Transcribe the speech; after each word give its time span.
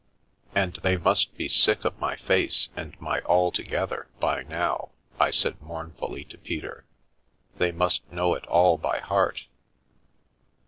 "And 0.55 0.77
they 0.81 0.97
must 0.97 1.37
be 1.37 1.47
sick 1.47 1.85
of 1.85 1.99
my 1.99 2.15
face 2.15 2.69
and 2.75 2.99
my' 2.99 3.21
alto 3.29 3.61
gether' 3.61 4.07
by 4.19 4.41
now," 4.41 4.89
I 5.19 5.29
said 5.29 5.61
mournfully 5.61 6.23
to 6.23 6.39
Peter," 6.39 6.85
they 7.59 7.71
must 7.71 8.11
know 8.11 8.33
it 8.33 8.47
all 8.47 8.79
by 8.79 8.97
heart." 8.97 9.45